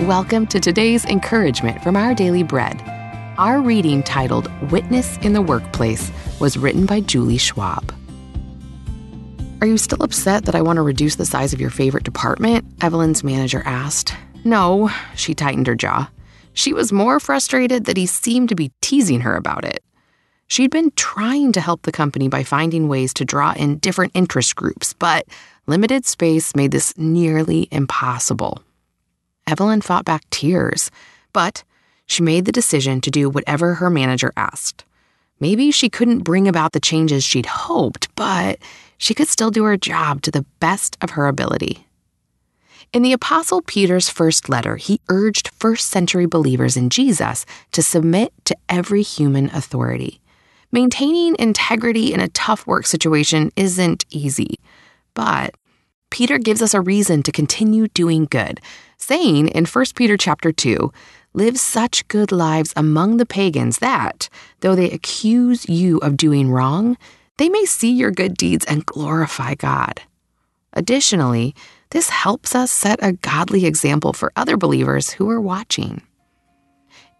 [0.00, 2.82] Welcome to today's encouragement from our daily bread.
[3.38, 7.94] Our reading titled Witness in the Workplace was written by Julie Schwab.
[9.62, 12.66] Are you still upset that I want to reduce the size of your favorite department?
[12.82, 14.14] Evelyn's manager asked.
[14.44, 16.10] No, she tightened her jaw.
[16.52, 19.82] She was more frustrated that he seemed to be teasing her about it.
[20.46, 24.56] She'd been trying to help the company by finding ways to draw in different interest
[24.56, 25.26] groups, but
[25.66, 28.62] limited space made this nearly impossible.
[29.46, 30.90] Evelyn fought back tears,
[31.32, 31.62] but
[32.06, 34.84] she made the decision to do whatever her manager asked.
[35.38, 38.58] Maybe she couldn't bring about the changes she'd hoped, but
[38.98, 41.86] she could still do her job to the best of her ability.
[42.92, 48.32] In the Apostle Peter's first letter, he urged first century believers in Jesus to submit
[48.46, 50.20] to every human authority.
[50.72, 54.58] Maintaining integrity in a tough work situation isn't easy,
[55.14, 55.54] but
[56.10, 58.60] Peter gives us a reason to continue doing good,
[58.96, 60.92] saying in 1 Peter chapter 2,
[61.34, 64.28] live such good lives among the pagans that,
[64.60, 66.96] though they accuse you of doing wrong,
[67.36, 70.00] they may see your good deeds and glorify God.
[70.72, 71.54] Additionally,
[71.90, 76.02] this helps us set a godly example for other believers who are watching.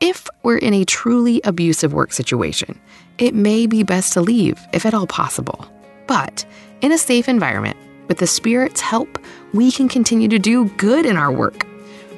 [0.00, 2.80] If we're in a truly abusive work situation,
[3.18, 5.68] it may be best to leave if at all possible.
[6.06, 6.44] But
[6.80, 7.76] in a safe environment,
[8.08, 9.18] with the Spirit's help,
[9.52, 11.66] we can continue to do good in our work,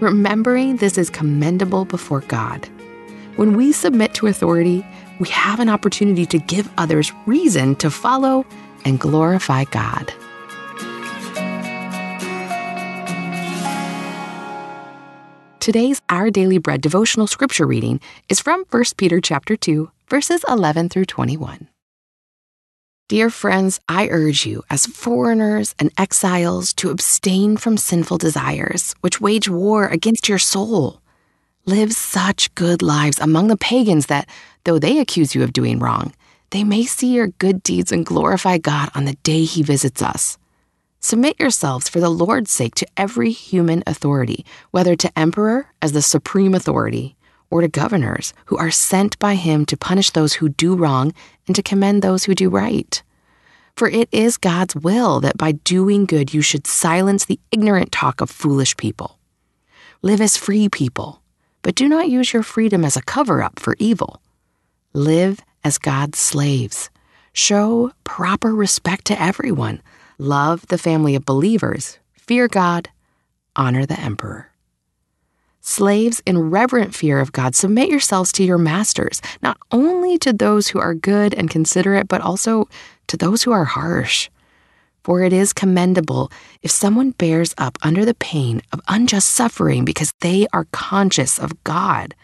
[0.00, 2.68] remembering this is commendable before God.
[3.36, 4.86] When we submit to authority,
[5.18, 8.44] we have an opportunity to give others reason to follow
[8.84, 10.12] and glorify God.
[15.60, 20.90] Today's Our Daily Bread devotional scripture reading is from 1 Peter chapter 2, verses 11
[20.90, 21.68] through 21.
[23.08, 29.20] Dear friends, I urge you, as foreigners and exiles, to abstain from sinful desires, which
[29.20, 31.00] wage war against your soul.
[31.66, 34.28] Live such good lives among the pagans that,
[34.64, 36.14] though they accuse you of doing wrong,
[36.50, 40.36] they may see your good deeds and glorify God on the day He visits us.
[40.98, 46.02] Submit yourselves for the Lord's sake to every human authority, whether to emperor as the
[46.02, 47.14] supreme authority,
[47.50, 51.12] or to governors who are sent by him to punish those who do wrong
[51.46, 53.02] and to commend those who do right.
[53.76, 58.20] For it is God's will that by doing good you should silence the ignorant talk
[58.20, 59.18] of foolish people.
[60.02, 61.20] Live as free people,
[61.62, 64.22] but do not use your freedom as a cover up for evil.
[64.92, 66.90] Live as God's slaves.
[67.32, 69.82] Show proper respect to everyone
[70.18, 72.88] love the family of believers, fear God,
[73.54, 74.50] honor the emperor.
[75.68, 80.68] Slaves, in reverent fear of God, submit yourselves to your masters, not only to those
[80.68, 82.68] who are good and considerate, but also
[83.08, 84.30] to those who are harsh.
[85.02, 86.30] For it is commendable
[86.62, 91.62] if someone bears up under the pain of unjust suffering because they are conscious of
[91.64, 92.14] God.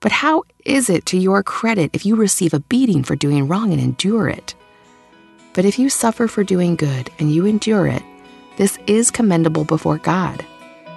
[0.00, 3.72] But how is it to your credit if you receive a beating for doing wrong
[3.72, 4.56] and endure it?
[5.52, 8.02] But if you suffer for doing good and you endure it,
[8.56, 10.44] this is commendable before God.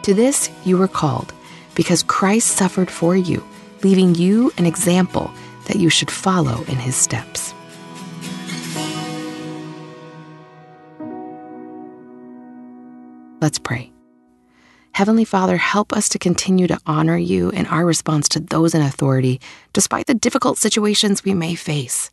[0.02, 1.32] To this you were called,
[1.76, 3.44] because Christ suffered for you,
[3.84, 5.32] leaving you an example
[5.66, 7.54] that you should follow in his steps.
[13.42, 13.92] Let's pray.
[14.94, 18.82] Heavenly Father, help us to continue to honor you in our response to those in
[18.82, 19.42] authority,
[19.74, 22.12] despite the difficult situations we may face.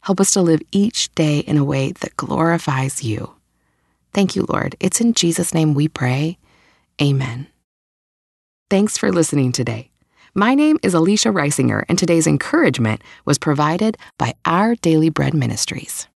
[0.00, 3.34] Help us to live each day in a way that glorifies you.
[4.12, 4.76] Thank you, Lord.
[4.78, 6.38] It's in Jesus' name we pray.
[7.02, 7.48] Amen.
[8.68, 9.92] Thanks for listening today.
[10.34, 16.08] My name is Alicia Reisinger, and today's encouragement was provided by Our Daily Bread Ministries.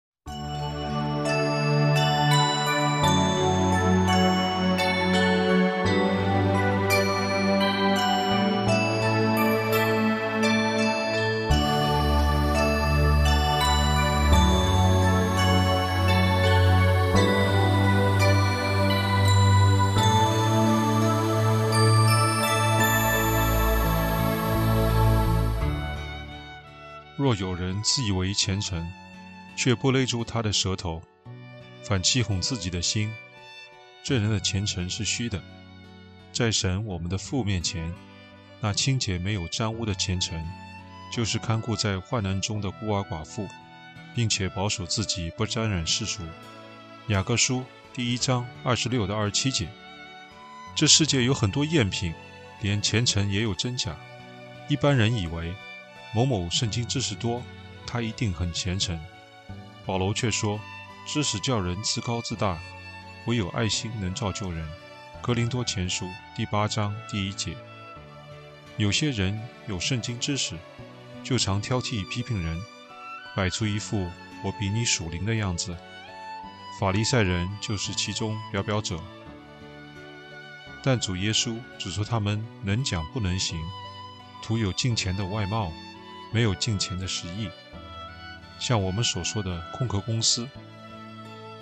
[27.19, 28.89] 若有人自以为虔诚，
[29.53, 31.01] 却不勒住他的舌头，
[31.83, 33.11] 反欺哄自己的心，
[34.01, 35.43] 这人的虔诚是虚的。
[36.31, 37.93] 在神我们的父面前，
[38.61, 40.41] 那清洁没有沾污的虔诚，
[41.11, 43.45] 就是看顾在患难中的孤儿寡妇，
[44.16, 46.23] 并且保守自己不沾染世俗。
[47.09, 49.67] 雅各书第一章二十六到二十七节。
[50.73, 52.13] 这世界有很多赝品，
[52.61, 53.93] 连虔诚也有真假。
[54.69, 55.53] 一般人以为。
[56.14, 57.41] 某某圣经知识多，
[57.85, 59.00] 他一定很虔诚。
[59.85, 60.59] 保罗却说
[61.06, 62.58] ：“知识叫人自高自大，
[63.26, 64.67] 唯有爱心能造就人。”
[65.22, 67.56] 格林多前书第八章第一节。
[68.78, 70.56] 有些人有圣经知识，
[71.23, 72.59] 就常挑剔批评人，
[73.35, 74.09] 摆出一副
[74.44, 75.76] 我比你属灵的样子。
[76.79, 79.00] 法利赛人就是其中表表者。
[80.82, 83.59] 但主耶稣指出他们能讲不能行，
[84.41, 85.72] 徒有敬虔的外貌，
[86.31, 87.49] 没有敬虔的实意。
[88.59, 90.47] 像我们所说的空壳公司，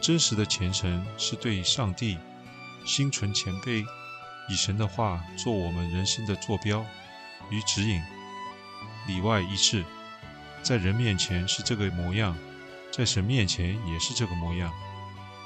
[0.02, 2.18] 真实的虔诚是对上帝
[2.86, 3.86] 心存谦卑，
[4.50, 6.86] 以神的话做我们人生的坐标
[7.50, 8.02] 与指引，
[9.08, 9.84] 里外一致，
[10.64, 12.36] 在人面前是这个模样，
[12.92, 14.74] 在神面前也是这个模样，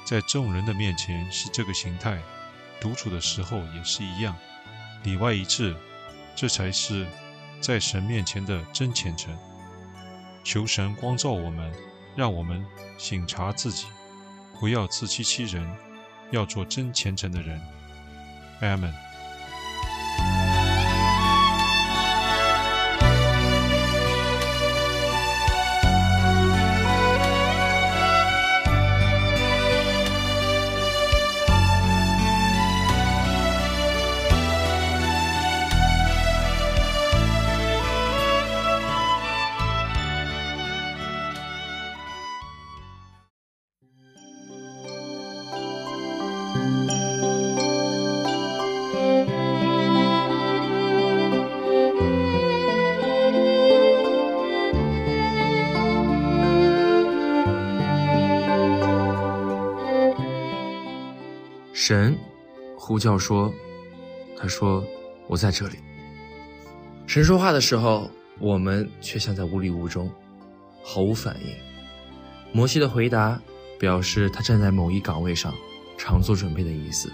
[0.06, 2.20] 在众人的面前是这个形态。
[2.80, 4.36] 独处的时候也是一样，
[5.04, 5.76] 里外一致，
[6.34, 7.06] 这才是
[7.62, 9.34] 在神面前的真虔诚。
[10.44, 11.72] 求神光照我们，
[12.16, 12.66] 让我们
[12.98, 13.86] 省察自己，
[14.58, 15.64] 不要自欺欺人，
[16.32, 17.60] 要做真虔诚的人。
[18.60, 19.11] Amen。
[61.84, 62.16] 神
[62.78, 63.52] 呼叫说
[64.38, 64.84] ：“他说
[65.26, 65.78] 我在这里。”
[67.08, 68.08] 神说话的时候，
[68.38, 70.08] 我们却像在无里无中，
[70.84, 71.52] 毫无反应。
[72.52, 73.42] 摩西的回答
[73.80, 75.52] 表示他站在某一岗位上，
[75.98, 77.10] 常做准备的意思，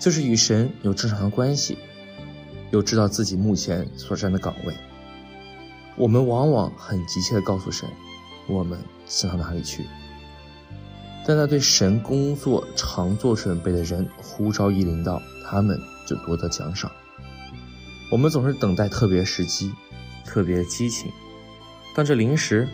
[0.00, 1.78] 就是与神有正常的关系，
[2.72, 4.74] 又知道自己目前所站的岗位。
[5.96, 7.88] 我们往往很急切地告诉神，
[8.48, 9.84] 我们想到哪里去。
[11.26, 16.90] 但那对神工作常做准备的人，呼召一临到，他们就夺得奖赏。
[18.10, 19.70] 我们总是等待特别时机，
[20.24, 21.10] 特别激情。
[21.94, 22.66] 当这临时，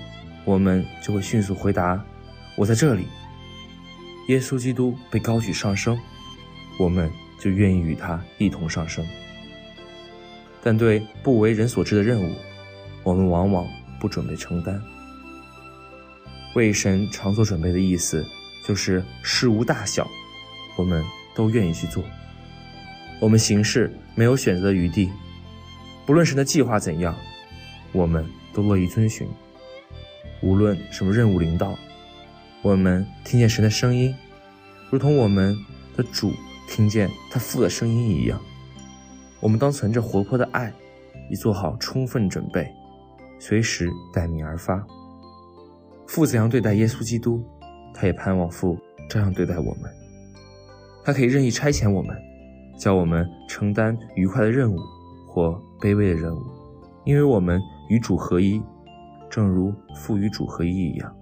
[0.44, 2.02] 我们就会迅速回答
[2.56, 3.06] ：“我在这里。”
[4.28, 5.98] 耶稣基督被高举上升，
[6.78, 9.06] 我们就愿意与他一同上升。
[10.62, 12.34] 但对不为人所知的任务，
[13.02, 13.66] 我们往往
[14.00, 14.82] 不准备承担。
[16.56, 18.26] 为神常做准备的意思。
[18.64, 20.10] 就是事无大小，
[20.76, 21.04] 我们
[21.36, 22.02] 都愿意去做。
[23.20, 25.08] 我们行事没有选择的余地，
[26.04, 27.14] 不论神的计划怎样，
[27.92, 29.24] 我们都乐意遵循。
[30.42, 31.78] 无论什么任务领导，
[32.60, 34.12] 我们听见神的声音，
[34.90, 35.56] 如同我们
[35.96, 36.34] 的主
[36.68, 38.40] 听见他父的声音一样。
[39.38, 40.72] 我们当存着活泼的爱，
[41.30, 42.68] 以做好充分准备，
[43.38, 44.84] 随时待命而发。
[46.06, 47.44] 父怎样对待耶稣基督？
[47.92, 49.90] 他也盼望父这样对待我们，
[51.04, 52.16] 他可以任意差遣我们，
[52.78, 54.76] 叫我们承担愉快的任务
[55.26, 56.40] 或卑微的任务，
[57.04, 58.60] 因为我们与主合一，
[59.30, 61.16] 正如父与主合一一样，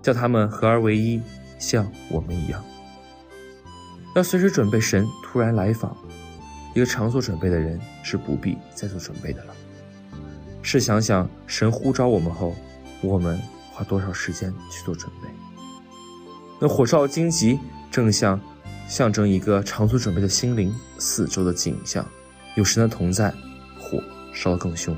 [0.00, 1.20] 叫他们合而为一，
[1.58, 2.62] 像我们一样。
[4.16, 5.96] 要随时准备神突然来访，
[6.74, 9.54] 一个常做准备的人是不必再做准备的了。
[10.62, 12.54] 试想想，神呼召我们后，
[13.02, 13.38] 我们
[13.72, 15.28] 花多少时间去做准备？
[16.60, 17.58] 那火烧荆棘，
[17.90, 18.40] 正像
[18.86, 22.06] 象征一个长足准备的心灵四周的景象，
[22.54, 23.32] 有神的同在，
[23.80, 24.00] 火
[24.32, 24.96] 烧得更凶。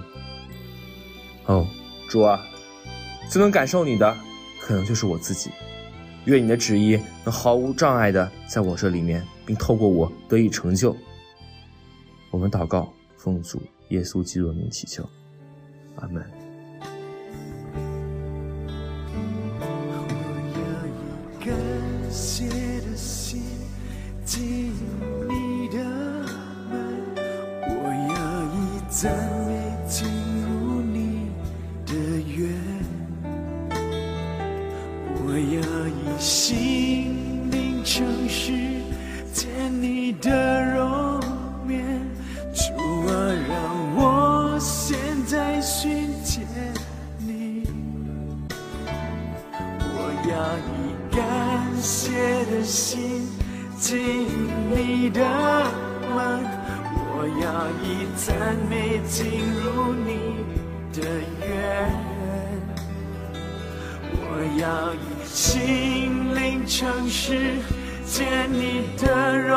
[1.46, 1.66] 哦，
[2.08, 2.40] 主啊，
[3.30, 4.16] 最能感受你的，
[4.60, 5.50] 可能就是我自己。
[6.26, 10.96] 愿你的旨意能毫无障碍的在我这里面，并透过我得以成就。
[12.30, 15.08] 我们祷告，奉主耶稣基督的名祈求，
[15.96, 16.43] 阿门。
[29.04, 29.12] 赞
[29.46, 29.52] 美
[29.86, 30.08] 进
[30.40, 31.28] 入你
[31.84, 31.92] 的
[32.26, 32.48] 愿，
[35.18, 38.52] 我要以心灵诚实
[39.30, 39.46] 见
[39.82, 41.20] 你的容
[41.66, 41.84] 面，
[42.54, 42.72] 主
[43.06, 43.12] 啊，
[43.46, 43.54] 让
[43.94, 44.96] 我现
[45.26, 46.46] 在寻见
[47.18, 47.62] 你。
[49.68, 51.20] 我要以感
[51.82, 52.10] 谢
[52.46, 53.28] 的心
[53.78, 54.26] 进
[54.74, 55.20] 你的
[56.16, 56.63] 门。
[57.24, 57.48] 我要
[57.80, 60.44] 以赞美进入你
[60.92, 61.00] 的
[61.40, 61.48] 愿，
[64.12, 64.20] 我
[64.60, 67.62] 要以心灵诚实
[68.04, 69.56] 见你的容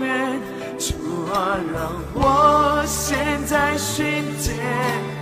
[0.00, 0.40] 颜，
[0.78, 0.94] 主。
[1.30, 4.56] 啊，让我现在寻见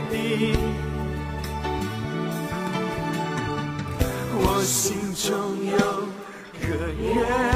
[0.08, 0.54] 你。
[4.38, 5.34] 我心中
[5.66, 5.76] 有
[6.62, 6.68] 个
[7.02, 7.55] 愿，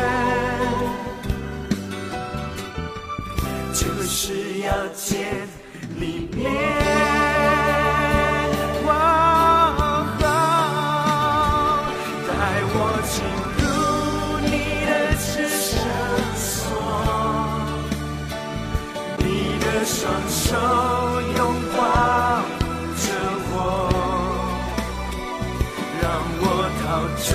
[4.23, 5.49] 是要见
[5.97, 6.53] 你面。
[12.29, 12.31] 带
[12.69, 12.77] 我
[13.09, 13.25] 进
[13.57, 13.63] 入
[14.45, 14.53] 你
[14.85, 15.73] 的至圣
[16.37, 16.69] 所，
[19.17, 19.25] 你
[19.59, 19.99] 的双
[20.29, 20.39] 手
[21.39, 21.41] 拥
[21.75, 21.79] 抱
[23.01, 23.03] 着
[23.55, 23.59] 我，
[26.03, 26.05] 让
[26.43, 26.45] 我
[26.83, 26.85] 陶
[27.17, 27.27] 醉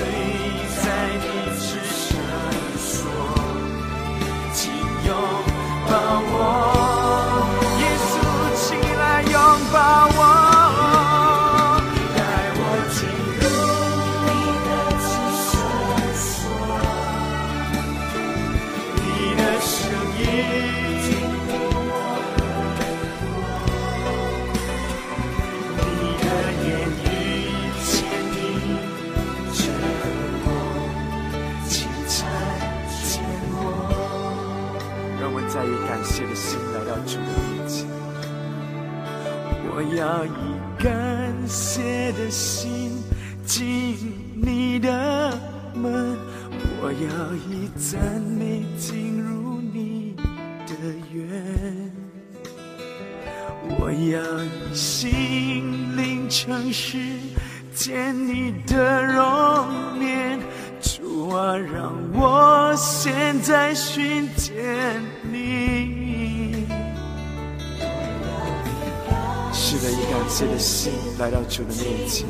[40.06, 40.30] 要以
[40.78, 42.92] 感谢的心
[43.44, 43.96] 进
[44.36, 45.36] 你的
[45.74, 46.16] 门，
[46.80, 48.00] 我要以赞
[48.38, 50.14] 美进入你
[50.64, 50.74] 的
[51.12, 51.90] 园，
[53.80, 56.98] 我要以心灵诚实
[57.74, 60.38] 见你的容面。
[60.80, 65.95] 主啊，让我现在寻见你。
[69.86, 72.26] 的，以感谢的心来到主的面前，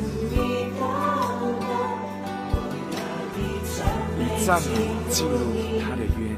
[4.19, 4.67] 以赞美
[5.09, 5.33] 进入
[5.81, 6.37] 他的约，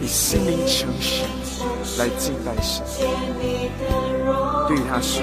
[0.00, 1.22] 以心灵诚实
[1.98, 2.84] 来敬拜神，
[4.66, 5.22] 对他说：“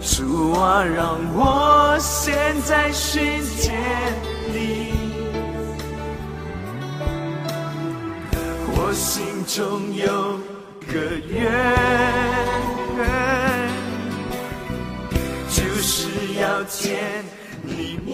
[0.00, 3.22] 主啊，让我现在寻
[3.58, 3.74] 见
[4.52, 4.92] 你。”
[8.74, 10.40] 我心中有
[10.92, 11.40] 个愿，
[15.48, 17.24] 就是要见
[17.62, 18.12] 你面。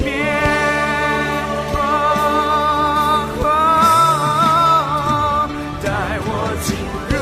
[5.82, 5.90] 带
[6.22, 6.30] 我
[6.62, 6.68] 进
[7.10, 7.12] 入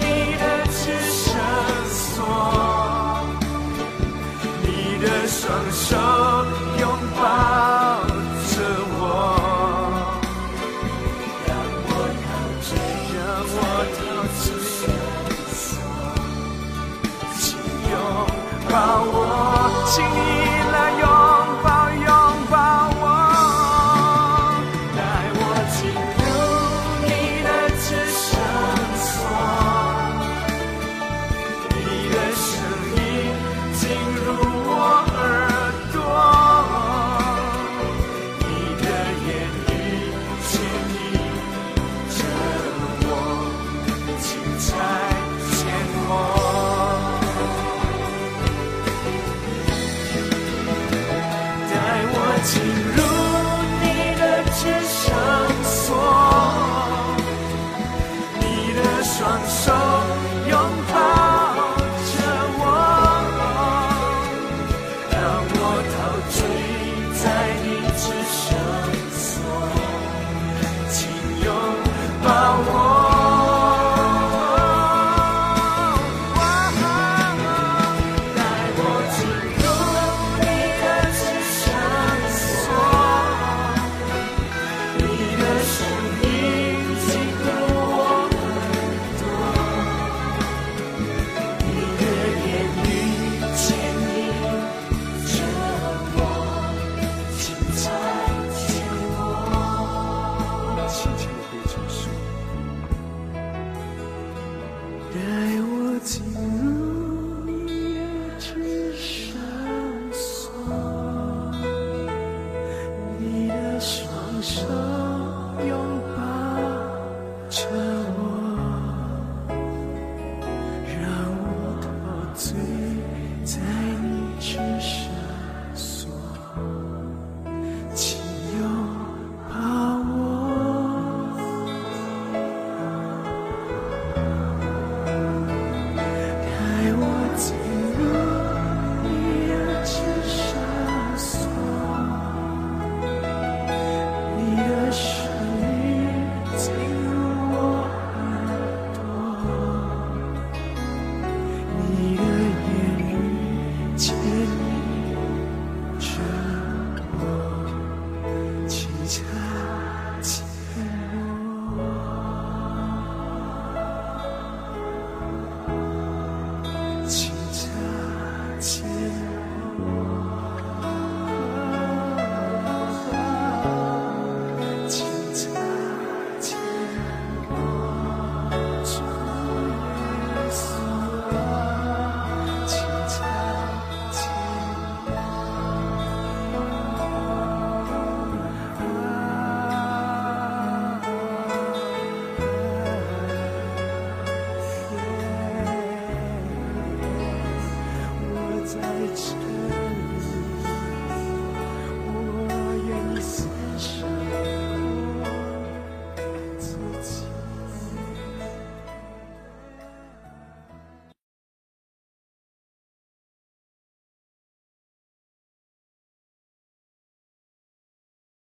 [0.00, 0.02] 你
[0.40, 0.82] 的至
[1.14, 1.30] 圣
[1.88, 2.18] 所，
[4.62, 4.66] 你
[5.00, 5.86] 的双手